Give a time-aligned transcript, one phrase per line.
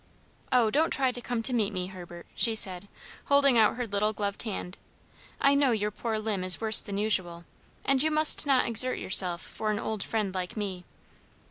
[0.51, 2.87] "Oh, don't try to come to meet me, Herbert," she said,
[3.25, 4.79] holding out her little gloved hand;
[5.39, 7.45] "I know your poor limb is worse than usual,
[7.85, 10.85] and you, must not exert yourself for an old friend like me."